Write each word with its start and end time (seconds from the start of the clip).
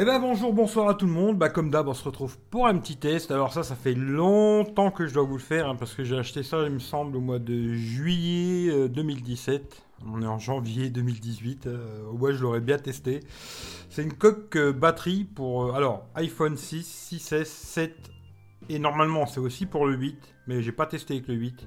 Eh 0.00 0.04
ben 0.04 0.20
bonjour, 0.20 0.52
bonsoir 0.52 0.88
à 0.88 0.94
tout 0.94 1.06
le 1.06 1.12
monde. 1.12 1.38
Bah 1.38 1.48
comme 1.48 1.72
d'hab, 1.72 1.88
on 1.88 1.92
se 1.92 2.04
retrouve 2.04 2.38
pour 2.50 2.68
un 2.68 2.78
petit 2.78 2.96
test. 2.96 3.32
Alors 3.32 3.52
ça, 3.52 3.64
ça 3.64 3.74
fait 3.74 3.94
longtemps 3.94 4.92
que 4.92 5.08
je 5.08 5.14
dois 5.14 5.24
vous 5.24 5.38
le 5.38 5.42
faire 5.42 5.68
hein, 5.68 5.74
parce 5.74 5.92
que 5.92 6.04
j'ai 6.04 6.16
acheté 6.16 6.44
ça, 6.44 6.62
il 6.62 6.70
me 6.70 6.78
semble, 6.78 7.16
au 7.16 7.20
mois 7.20 7.40
de 7.40 7.74
juillet 7.74 8.88
2017. 8.88 9.60
Euh, 9.60 10.04
on 10.06 10.22
est 10.22 10.26
en 10.26 10.38
janvier 10.38 10.88
2018. 10.88 11.66
Euh, 11.66 12.06
au 12.12 12.16
moins, 12.16 12.30
je 12.30 12.40
l'aurais 12.40 12.60
bien 12.60 12.78
testé. 12.78 13.18
C'est 13.90 14.04
une 14.04 14.12
coque 14.12 14.54
euh, 14.54 14.72
batterie 14.72 15.24
pour 15.24 15.74
alors 15.74 16.06
iPhone 16.14 16.56
6, 16.56 17.10
6S, 17.16 17.46
7 17.46 17.96
et 18.68 18.78
normalement 18.78 19.26
c'est 19.26 19.40
aussi 19.40 19.66
pour 19.66 19.84
le 19.84 19.96
8, 19.96 20.16
mais 20.46 20.62
j'ai 20.62 20.70
pas 20.70 20.86
testé 20.86 21.14
avec 21.14 21.26
le 21.26 21.34
8. 21.34 21.66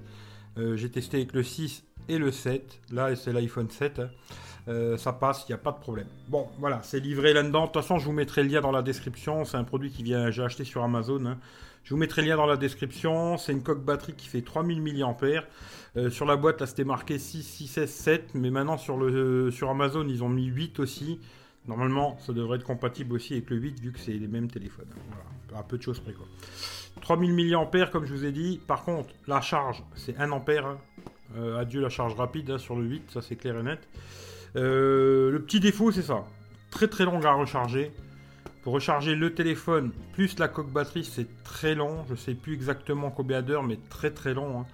j'ai 0.75 0.89
testé 0.89 1.17
avec 1.17 1.33
le 1.33 1.43
6 1.43 1.83
et 2.07 2.17
le 2.17 2.31
7. 2.31 2.79
Là, 2.91 3.13
c'est 3.17 3.33
l'iPhone 3.33 3.69
7. 3.69 4.01
Euh, 4.67 4.97
ça 4.97 5.13
passe, 5.13 5.45
il 5.47 5.51
n'y 5.51 5.55
a 5.55 5.59
pas 5.59 5.71
de 5.71 5.79
problème. 5.79 6.07
Bon, 6.27 6.47
voilà, 6.59 6.79
c'est 6.83 6.99
livré 6.99 7.33
là-dedans. 7.33 7.61
De 7.61 7.65
toute 7.71 7.81
façon, 7.81 7.97
je 7.97 8.05
vous 8.05 8.11
mettrai 8.11 8.43
le 8.43 8.49
lien 8.49 8.61
dans 8.61 8.71
la 8.71 8.81
description. 8.81 9.43
C'est 9.45 9.57
un 9.57 9.63
produit 9.63 9.91
qui 9.91 10.03
vient, 10.03 10.29
j'ai 10.31 10.43
acheté 10.43 10.63
sur 10.63 10.83
Amazon. 10.83 11.25
Hein. 11.25 11.37
Je 11.83 11.93
vous 11.93 11.99
mettrai 11.99 12.21
le 12.21 12.29
lien 12.29 12.37
dans 12.37 12.45
la 12.45 12.57
description. 12.57 13.37
C'est 13.37 13.51
une 13.51 13.63
coque 13.63 13.83
batterie 13.83 14.13
qui 14.13 14.27
fait 14.27 14.41
3000 14.41 14.81
mAh. 14.81 15.15
Euh, 15.97 16.09
sur 16.09 16.25
la 16.25 16.35
boîte, 16.35 16.61
là, 16.61 16.67
c'était 16.67 16.83
marqué 16.83 17.17
6, 17.17 17.43
6, 17.43 17.77
S, 17.79 17.91
7. 17.91 18.35
Mais 18.35 18.51
maintenant, 18.51 18.77
sur, 18.77 18.97
le, 18.97 19.49
sur 19.51 19.69
Amazon, 19.69 20.05
ils 20.07 20.23
ont 20.23 20.29
mis 20.29 20.45
8 20.45 20.79
aussi. 20.79 21.19
Normalement, 21.67 22.17
ça 22.19 22.33
devrait 22.33 22.57
être 22.57 22.63
compatible 22.63 23.13
aussi 23.13 23.33
avec 23.33 23.49
le 23.49 23.57
8 23.57 23.79
vu 23.79 23.91
que 23.91 23.99
c'est 23.99 24.13
les 24.13 24.27
mêmes 24.27 24.49
téléphones. 24.49 24.87
Voilà, 25.07 25.59
un 25.59 25.63
peu 25.63 25.77
de 25.77 25.83
choses 25.83 25.99
près 25.99 26.13
quoi. 26.13 26.25
3000 27.01 27.33
mAh 27.33 27.85
comme 27.87 28.05
je 28.05 28.13
vous 28.13 28.25
ai 28.25 28.31
dit. 28.31 28.59
Par 28.65 28.83
contre, 28.83 29.13
la 29.27 29.41
charge, 29.41 29.83
c'est 29.95 30.17
1 30.17 30.31
ampère. 30.31 30.65
Hein. 30.65 30.77
Euh, 31.37 31.59
adieu 31.59 31.79
la 31.79 31.89
charge 31.89 32.15
rapide 32.15 32.51
hein, 32.51 32.57
sur 32.57 32.75
le 32.75 32.83
8, 32.83 33.11
ça 33.11 33.21
c'est 33.21 33.35
clair 33.35 33.57
et 33.57 33.63
net. 33.63 33.79
Euh, 34.55 35.31
le 35.31 35.41
petit 35.41 35.59
défaut, 35.59 35.91
c'est 35.91 36.01
ça. 36.01 36.25
Très 36.69 36.87
très 36.87 37.05
long 37.05 37.21
à 37.23 37.33
recharger. 37.33 37.91
Pour 38.63 38.73
recharger 38.73 39.15
le 39.15 39.33
téléphone 39.33 39.91
plus 40.13 40.37
la 40.37 40.47
coque 40.47 40.71
batterie, 40.71 41.03
c'est 41.03 41.43
très 41.43 41.73
long. 41.73 42.05
Je 42.09 42.15
sais 42.15 42.35
plus 42.35 42.53
exactement 42.53 43.09
combien 43.09 43.41
d'heures, 43.41 43.63
mais 43.63 43.79
très 43.89 44.11
très 44.11 44.33
long. 44.33 44.61
Hein. 44.61 44.65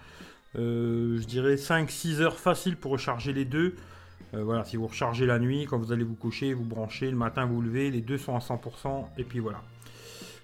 Euh, 0.57 1.17
je 1.19 1.25
dirais 1.25 1.55
5-6 1.55 2.21
heures 2.21 2.37
facile 2.37 2.75
pour 2.75 2.91
recharger 2.91 3.33
les 3.33 3.45
deux. 3.45 3.75
Euh, 4.33 4.43
voilà, 4.43 4.65
si 4.65 4.75
vous 4.75 4.87
rechargez 4.87 5.25
la 5.25 5.39
nuit, 5.39 5.65
quand 5.69 5.77
vous 5.77 5.91
allez 5.91 6.03
vous 6.03 6.15
coucher, 6.15 6.53
vous 6.53 6.65
branchez, 6.65 7.09
le 7.09 7.15
matin 7.15 7.45
vous 7.45 7.61
levez, 7.61 7.91
les 7.91 8.01
deux 8.01 8.17
sont 8.17 8.35
à 8.35 8.39
100%, 8.39 9.05
et 9.17 9.23
puis 9.23 9.39
voilà. 9.39 9.61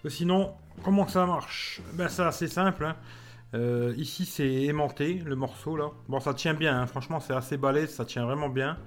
sinon, 0.08 0.54
comment 0.84 1.08
ça 1.08 1.26
marche? 1.26 1.82
Ben 1.94 2.08
c'est 2.08 2.24
assez 2.24 2.48
simple. 2.48 2.86
Hein. 2.86 2.96
Ici 3.98 4.26
c'est 4.26 4.64
aimanté, 4.64 5.22
le 5.26 5.36
morceau 5.36 5.76
là. 5.78 5.92
Bon, 6.08 6.20
ça 6.20 6.34
tient 6.34 6.54
bien, 6.54 6.82
hein. 6.82 6.86
franchement 6.88 7.20
c'est 7.20 7.34
assez 7.34 7.58
balèze, 7.58 7.90
ça 7.90 8.06
tient 8.06 8.26
vraiment 8.26 8.50
bien 8.50 8.78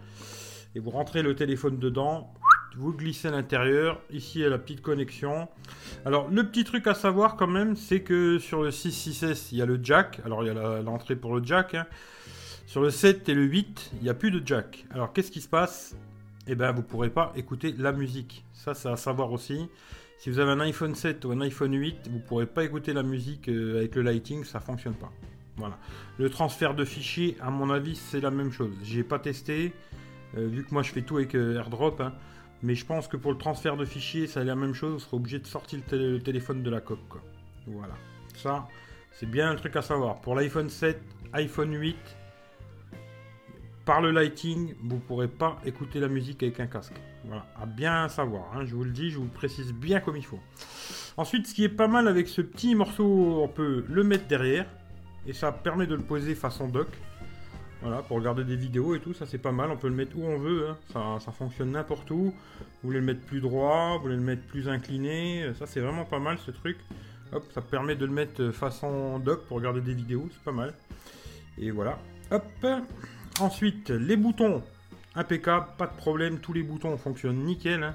et 0.76 0.78
vous 0.78 0.90
rentrez 0.90 1.22
le 1.22 1.34
téléphone 1.34 1.78
dedans, 1.78 2.34
vous 2.76 2.92
glissez 2.92 3.28
à 3.28 3.30
l'intérieur, 3.30 4.02
ici 4.10 4.40
il 4.40 4.42
y 4.42 4.44
a 4.44 4.50
la 4.50 4.58
petite 4.58 4.82
connexion. 4.82 5.48
Alors 6.04 6.28
le 6.28 6.46
petit 6.46 6.64
truc 6.64 6.86
à 6.86 6.92
savoir 6.92 7.36
quand 7.36 7.46
même, 7.46 7.76
c'est 7.76 8.00
que 8.00 8.38
sur 8.38 8.62
le 8.62 8.68
6.6S, 8.68 9.48
il 9.52 9.58
y 9.58 9.62
a 9.62 9.66
le 9.66 9.80
jack, 9.82 10.20
alors 10.26 10.44
il 10.44 10.48
y 10.48 10.50
a 10.50 10.82
l'entrée 10.82 11.16
pour 11.16 11.34
le 11.34 11.42
jack. 11.42 11.74
Hein. 11.74 11.86
Sur 12.66 12.82
le 12.82 12.90
7 12.90 13.26
et 13.30 13.34
le 13.34 13.44
8, 13.44 13.92
il 13.94 14.02
n'y 14.02 14.10
a 14.10 14.14
plus 14.14 14.30
de 14.30 14.46
jack. 14.46 14.84
Alors 14.90 15.14
qu'est-ce 15.14 15.30
qui 15.30 15.40
se 15.40 15.48
passe? 15.48 15.96
Eh 16.46 16.54
bien 16.54 16.72
vous 16.72 16.82
ne 16.82 16.86
pourrez 16.86 17.10
pas 17.10 17.32
écouter 17.36 17.74
la 17.76 17.92
musique. 17.92 18.44
Ça 18.52 18.74
c'est 18.74 18.88
à 18.88 18.96
savoir 18.96 19.32
aussi. 19.32 19.68
Si 20.18 20.30
vous 20.30 20.38
avez 20.38 20.50
un 20.50 20.60
iPhone 20.60 20.94
7 20.94 21.24
ou 21.26 21.32
un 21.32 21.40
iPhone 21.42 21.74
8, 21.74 22.08
vous 22.08 22.16
ne 22.16 22.22
pourrez 22.22 22.46
pas 22.46 22.64
écouter 22.64 22.92
la 22.92 23.02
musique 23.02 23.48
euh, 23.48 23.78
avec 23.78 23.94
le 23.96 24.02
lighting, 24.02 24.44
ça 24.44 24.58
ne 24.58 24.64
fonctionne 24.64 24.94
pas. 24.94 25.12
Voilà. 25.56 25.78
Le 26.18 26.30
transfert 26.30 26.74
de 26.74 26.84
fichiers, 26.84 27.36
à 27.40 27.50
mon 27.50 27.70
avis, 27.70 27.96
c'est 27.96 28.20
la 28.20 28.30
même 28.30 28.50
chose. 28.50 28.72
J'ai 28.82 29.02
pas 29.02 29.18
testé. 29.18 29.72
Euh, 30.36 30.46
vu 30.46 30.64
que 30.64 30.72
moi 30.72 30.82
je 30.82 30.90
fais 30.90 31.02
tout 31.02 31.16
avec 31.16 31.34
euh, 31.34 31.56
AirDrop, 31.56 32.00
hein. 32.00 32.12
mais 32.62 32.74
je 32.74 32.84
pense 32.84 33.08
que 33.08 33.16
pour 33.16 33.30
le 33.32 33.38
transfert 33.38 33.76
de 33.76 33.84
fichiers, 33.84 34.26
ça 34.26 34.40
est 34.40 34.44
la 34.44 34.56
même 34.56 34.74
chose. 34.74 34.94
On 34.94 34.98
sera 34.98 35.16
obligé 35.16 35.38
de 35.38 35.46
sortir 35.46 35.80
le, 35.92 36.18
téléphone 36.18 36.62
de 36.62 36.70
la 36.70 36.80
coque. 36.80 36.98
Voilà. 37.66 37.94
Ça, 38.34 38.66
c'est 39.12 39.30
bien 39.30 39.50
un 39.50 39.56
truc 39.56 39.76
à 39.76 39.82
savoir. 39.82 40.20
Pour 40.20 40.34
l'iPhone 40.34 40.70
7, 40.70 41.00
iPhone 41.34 41.74
8, 41.74 41.96
par 43.86 44.00
le 44.02 44.10
lighting, 44.10 44.74
vous 44.82 44.96
ne 44.96 45.00
pourrez 45.00 45.28
pas 45.28 45.58
écouter 45.64 46.00
la 46.00 46.08
musique 46.08 46.42
avec 46.42 46.58
un 46.58 46.66
casque. 46.66 46.92
Voilà, 47.24 47.46
à 47.58 47.66
bien 47.66 48.08
savoir. 48.08 48.52
Hein. 48.52 48.66
je 48.66 48.74
vous 48.74 48.82
le 48.82 48.90
dis, 48.90 49.10
je 49.10 49.18
vous 49.18 49.28
précise 49.28 49.72
bien 49.72 50.00
comme 50.00 50.16
il 50.16 50.24
faut. 50.24 50.40
Ensuite, 51.16 51.46
ce 51.46 51.54
qui 51.54 51.64
est 51.64 51.70
pas 51.70 51.86
mal 51.86 52.08
avec 52.08 52.26
ce 52.26 52.42
petit 52.42 52.74
morceau, 52.74 53.40
on 53.42 53.48
peut 53.48 53.84
le 53.88 54.02
mettre 54.02 54.26
derrière. 54.26 54.66
Et 55.26 55.32
ça 55.32 55.52
permet 55.52 55.86
de 55.86 55.94
le 55.94 56.02
poser 56.02 56.34
façon 56.34 56.68
dock. 56.68 56.88
Voilà, 57.80 58.02
pour 58.02 58.16
regarder 58.16 58.42
des 58.42 58.56
vidéos 58.56 58.96
et 58.96 59.00
tout, 59.00 59.14
ça 59.14 59.24
c'est 59.24 59.38
pas 59.38 59.52
mal. 59.52 59.70
On 59.70 59.76
peut 59.76 59.88
le 59.88 59.94
mettre 59.94 60.18
où 60.18 60.24
on 60.24 60.38
veut, 60.38 60.68
hein. 60.68 61.18
ça, 61.20 61.30
fonctionne 61.30 61.70
n'importe 61.70 62.10
où. 62.10 62.24
Vous 62.24 62.88
voulez 62.88 62.98
le 62.98 63.06
mettre 63.06 63.20
plus 63.20 63.40
droit, 63.40 63.96
vous 63.96 64.02
voulez 64.02 64.16
le 64.16 64.22
mettre 64.22 64.42
plus 64.46 64.68
incliné, 64.68 65.52
ça 65.58 65.66
c'est 65.66 65.80
vraiment 65.80 66.04
pas 66.04 66.18
mal 66.18 66.38
ce 66.38 66.50
truc. 66.50 66.78
Hop, 67.32 67.44
ça 67.52 67.60
permet 67.60 67.94
de 67.94 68.06
le 68.06 68.12
mettre 68.12 68.50
façon 68.50 69.20
dock 69.20 69.44
pour 69.46 69.58
regarder 69.58 69.80
des 69.80 69.94
vidéos, 69.94 70.28
c'est 70.32 70.42
pas 70.42 70.52
mal. 70.52 70.74
Et 71.58 71.70
voilà. 71.70 71.98
Hop. 72.30 72.44
Ensuite, 73.38 73.90
les 73.90 74.16
boutons, 74.16 74.62
impeccable, 75.14 75.66
pas 75.76 75.86
de 75.86 75.94
problème, 75.94 76.38
tous 76.38 76.54
les 76.54 76.62
boutons 76.62 76.96
fonctionnent 76.96 77.44
nickel. 77.44 77.82
Hein. 77.82 77.94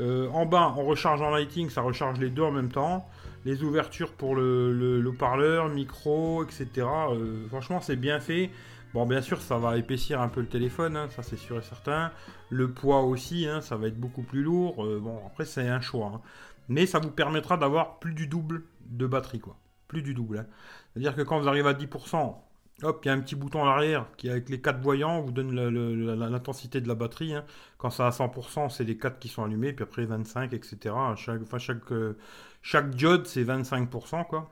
Euh, 0.00 0.30
en 0.30 0.46
bas, 0.46 0.74
on 0.78 0.84
recharge 0.84 1.20
en 1.20 1.28
lighting, 1.28 1.68
ça 1.68 1.82
recharge 1.82 2.18
les 2.18 2.30
deux 2.30 2.42
en 2.42 2.52
même 2.52 2.70
temps. 2.70 3.06
Les 3.44 3.62
ouvertures 3.62 4.12
pour 4.12 4.34
le, 4.34 5.04
haut-parleur, 5.06 5.68
micro, 5.68 6.42
etc. 6.44 6.68
Euh, 6.86 7.46
franchement, 7.48 7.82
c'est 7.82 7.96
bien 7.96 8.18
fait. 8.18 8.50
Bon, 8.94 9.04
bien 9.04 9.20
sûr, 9.20 9.42
ça 9.42 9.58
va 9.58 9.76
épaissir 9.76 10.22
un 10.22 10.28
peu 10.28 10.40
le 10.40 10.46
téléphone, 10.46 10.96
hein, 10.96 11.08
ça 11.10 11.22
c'est 11.22 11.36
sûr 11.36 11.58
et 11.58 11.62
certain. 11.62 12.10
Le 12.48 12.70
poids 12.70 13.02
aussi, 13.02 13.46
hein, 13.46 13.60
ça 13.60 13.76
va 13.76 13.88
être 13.88 14.00
beaucoup 14.00 14.22
plus 14.22 14.42
lourd. 14.42 14.84
Euh, 14.84 15.00
bon, 15.02 15.18
après, 15.26 15.44
c'est 15.44 15.68
un 15.68 15.82
choix. 15.82 16.22
Mais 16.68 16.86
ça 16.86 16.98
vous 16.98 17.10
permettra 17.10 17.58
d'avoir 17.58 17.98
plus 17.98 18.14
du 18.14 18.26
double 18.26 18.62
de 18.86 19.06
batterie, 19.06 19.40
quoi. 19.40 19.56
Plus 19.88 20.00
du 20.00 20.14
double. 20.14 20.46
C'est-à-dire 20.92 21.14
que 21.14 21.20
quand 21.20 21.38
vous 21.38 21.48
arrivez 21.48 21.68
à 21.68 21.74
10%, 21.74 22.36
hop, 22.82 23.04
il 23.04 23.08
y 23.08 23.10
a 23.10 23.14
un 23.14 23.20
petit 23.20 23.34
bouton 23.34 23.62
à 23.62 23.66
l'arrière 23.66 24.06
qui, 24.16 24.28
avec 24.28 24.48
les 24.48 24.60
4 24.60 24.80
voyants, 24.80 25.20
vous 25.20 25.32
donne 25.32 25.54
l'intensité 25.54 26.80
de 26.80 26.88
la 26.88 26.94
batterie. 26.94 27.34
Quand 27.78 27.90
c'est 27.90 28.02
à 28.02 28.10
100%, 28.10 28.70
c'est 28.70 28.84
les 28.84 28.96
4 28.96 29.18
qui 29.18 29.28
sont 29.28 29.44
allumés, 29.44 29.72
puis 29.72 29.82
après 29.84 30.04
25, 30.04 30.52
etc. 30.52 30.94
Chaque, 31.16 31.42
enfin, 31.42 31.58
chaque, 31.58 31.92
euh, 31.92 32.16
chaque 32.62 32.90
diode, 32.90 33.26
c'est 33.26 33.44
25%, 33.44 34.26
quoi. 34.26 34.50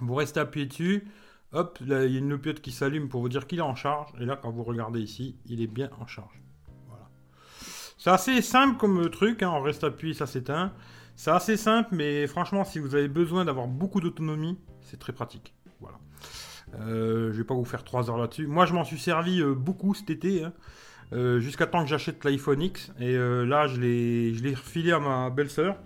Vous 0.00 0.14
restez 0.14 0.40
appuyé 0.40 0.66
dessus. 0.66 1.06
Hop, 1.52 1.78
il 1.82 1.88
y 1.88 1.94
a 1.94 2.04
une 2.04 2.30
loupiote 2.30 2.60
qui 2.60 2.72
s'allume 2.72 3.08
pour 3.08 3.20
vous 3.20 3.28
dire 3.28 3.46
qu'il 3.46 3.58
est 3.58 3.62
en 3.62 3.74
charge. 3.74 4.08
Et 4.20 4.24
là, 4.24 4.36
quand 4.36 4.50
vous 4.50 4.64
regardez 4.64 5.00
ici, 5.00 5.36
il 5.46 5.60
est 5.60 5.66
bien 5.66 5.90
en 6.00 6.06
charge. 6.06 6.40
Voilà. 6.88 7.10
C'est 7.98 8.10
assez 8.10 8.40
simple 8.40 8.78
comme 8.78 9.10
truc. 9.10 9.42
Hein. 9.42 9.50
On 9.54 9.60
reste 9.60 9.84
appuyé, 9.84 10.14
ça 10.14 10.26
s'éteint. 10.26 10.72
C'est 11.14 11.30
assez 11.30 11.58
simple, 11.58 11.90
mais 11.92 12.26
franchement, 12.26 12.64
si 12.64 12.78
vous 12.78 12.94
avez 12.94 13.08
besoin 13.08 13.44
d'avoir 13.44 13.66
beaucoup 13.66 14.00
d'autonomie, 14.00 14.58
c'est 14.80 14.98
très 14.98 15.12
pratique. 15.12 15.54
Voilà. 15.78 15.98
Euh, 16.80 17.32
je 17.32 17.38
vais 17.38 17.44
pas 17.44 17.54
vous 17.54 17.64
faire 17.64 17.84
3 17.84 18.10
heures 18.10 18.18
là-dessus. 18.18 18.46
Moi, 18.46 18.66
je 18.66 18.72
m'en 18.72 18.84
suis 18.84 18.98
servi 18.98 19.40
euh, 19.40 19.54
beaucoup 19.54 19.94
cet 19.94 20.10
été. 20.10 20.44
Hein. 20.44 20.52
Euh, 21.12 21.40
jusqu'à 21.40 21.66
temps 21.66 21.82
que 21.82 21.90
j'achète 21.90 22.24
l'iPhone 22.24 22.62
X. 22.62 22.90
Et 22.98 23.14
euh, 23.16 23.44
là, 23.44 23.66
je 23.66 23.78
l'ai 23.78 24.54
refilé 24.54 24.92
à 24.92 24.98
ma 24.98 25.28
belle-sœur, 25.28 25.76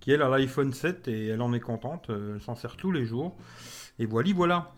qui 0.00 0.10
elle 0.10 0.20
a 0.20 0.28
l'iPhone 0.28 0.72
7 0.72 1.08
et 1.08 1.28
elle 1.28 1.40
en 1.40 1.52
est 1.54 1.60
contente. 1.60 2.10
Elle 2.10 2.40
s'en 2.40 2.54
sert 2.54 2.76
tous 2.76 2.92
les 2.92 3.06
jours. 3.06 3.36
Et 3.98 4.06
voilà, 4.06 4.30
voilà. 4.34 4.72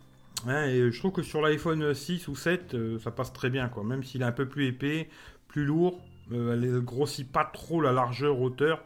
Hein, 0.46 0.66
je 0.68 0.98
trouve 0.98 1.12
que 1.12 1.22
sur 1.22 1.40
l'iPhone 1.40 1.92
6 1.92 2.28
ou 2.28 2.36
7, 2.36 2.74
euh, 2.74 2.98
ça 3.00 3.10
passe 3.10 3.32
très 3.32 3.50
bien, 3.50 3.68
quoi. 3.68 3.82
Même 3.82 4.04
s'il 4.04 4.22
est 4.22 4.26
un 4.26 4.32
peu 4.32 4.46
plus 4.46 4.66
épais, 4.66 5.08
plus 5.48 5.64
lourd, 5.64 6.00
elle 6.30 6.60
ne 6.60 6.78
grossit 6.80 7.30
pas 7.30 7.44
trop 7.44 7.80
la 7.80 7.92
largeur, 7.92 8.40
hauteur. 8.40 8.82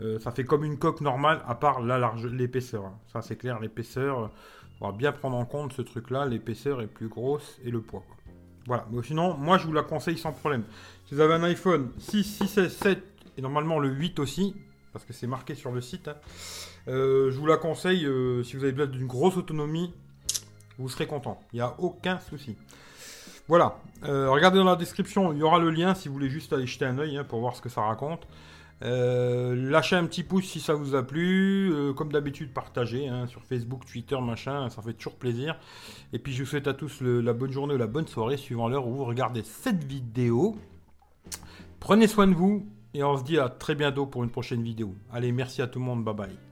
Euh, 0.00 0.18
ça 0.18 0.30
fait 0.30 0.44
comme 0.44 0.64
une 0.64 0.78
coque 0.78 1.00
normale, 1.00 1.42
à 1.46 1.54
part 1.54 1.80
la 1.80 1.98
largeur, 1.98 2.30
l'épaisseur. 2.30 2.84
Hein. 2.86 2.98
Ça, 3.12 3.22
c'est 3.22 3.36
clair, 3.36 3.60
l'épaisseur. 3.60 4.30
on 4.80 4.90
va 4.90 4.96
bien 4.96 5.12
prendre 5.12 5.36
en 5.36 5.44
compte 5.44 5.72
ce 5.72 5.82
truc-là. 5.82 6.26
L'épaisseur 6.26 6.80
est 6.80 6.86
plus 6.86 7.08
grosse 7.08 7.58
et 7.64 7.70
le 7.70 7.80
poids. 7.80 8.04
Voilà. 8.66 8.86
Mais 8.90 9.02
sinon, 9.02 9.36
moi, 9.36 9.58
je 9.58 9.66
vous 9.66 9.72
la 9.72 9.82
conseille 9.82 10.18
sans 10.18 10.32
problème. 10.32 10.64
Si 11.06 11.14
vous 11.14 11.20
avez 11.20 11.34
un 11.34 11.42
iPhone 11.42 11.90
6, 11.98 12.24
6, 12.24 12.68
7 12.68 13.02
et 13.36 13.42
normalement 13.42 13.78
le 13.78 13.88
8 13.88 14.18
aussi, 14.20 14.54
parce 14.92 15.04
que 15.04 15.12
c'est 15.12 15.26
marqué 15.26 15.54
sur 15.54 15.72
le 15.72 15.80
site, 15.80 16.08
hein, 16.08 16.16
je 16.86 17.36
vous 17.36 17.46
la 17.46 17.56
conseille 17.56 18.08
si 18.44 18.56
vous 18.56 18.64
avez 18.64 18.72
besoin 18.72 18.90
d'une 18.90 19.06
grosse 19.06 19.36
autonomie 19.36 19.92
vous 20.80 20.88
serez 20.88 21.06
content. 21.06 21.40
Il 21.52 21.56
n'y 21.56 21.62
a 21.62 21.74
aucun 21.78 22.18
souci. 22.18 22.56
Voilà. 23.48 23.78
Euh, 24.04 24.30
regardez 24.30 24.58
dans 24.58 24.64
la 24.64 24.76
description, 24.76 25.32
il 25.32 25.38
y 25.38 25.42
aura 25.42 25.58
le 25.58 25.70
lien 25.70 25.94
si 25.94 26.08
vous 26.08 26.14
voulez 26.14 26.30
juste 26.30 26.52
aller 26.52 26.66
jeter 26.66 26.86
un 26.86 26.98
oeil 26.98 27.18
hein, 27.18 27.24
pour 27.24 27.40
voir 27.40 27.54
ce 27.54 27.60
que 27.60 27.68
ça 27.68 27.82
raconte. 27.82 28.26
Euh, 28.82 29.54
lâchez 29.54 29.96
un 29.96 30.06
petit 30.06 30.22
pouce 30.22 30.46
si 30.46 30.60
ça 30.60 30.74
vous 30.74 30.94
a 30.94 31.02
plu. 31.02 31.72
Euh, 31.72 31.92
comme 31.92 32.12
d'habitude, 32.12 32.52
partagez 32.52 33.08
hein, 33.08 33.26
sur 33.26 33.42
Facebook, 33.44 33.84
Twitter, 33.84 34.18
machin. 34.20 34.68
Ça 34.70 34.82
fait 34.82 34.94
toujours 34.94 35.16
plaisir. 35.16 35.58
Et 36.12 36.18
puis, 36.18 36.32
je 36.32 36.42
vous 36.42 36.48
souhaite 36.48 36.68
à 36.68 36.74
tous 36.74 37.00
la 37.00 37.32
bonne 37.32 37.52
journée 37.52 37.74
ou 37.74 37.78
la 37.78 37.86
bonne 37.86 38.06
soirée 38.06 38.36
suivant 38.36 38.68
l'heure 38.68 38.86
où 38.86 38.94
vous 38.94 39.04
regardez 39.04 39.42
cette 39.42 39.84
vidéo. 39.84 40.56
Prenez 41.78 42.06
soin 42.06 42.26
de 42.26 42.34
vous 42.34 42.66
et 42.94 43.02
on 43.02 43.16
se 43.16 43.24
dit 43.24 43.38
à 43.38 43.48
très 43.48 43.74
bientôt 43.74 44.06
pour 44.06 44.24
une 44.24 44.30
prochaine 44.30 44.62
vidéo. 44.62 44.94
Allez, 45.12 45.32
merci 45.32 45.62
à 45.62 45.66
tout 45.66 45.78
le 45.78 45.84
monde. 45.84 46.04
Bye 46.04 46.14
bye. 46.14 46.49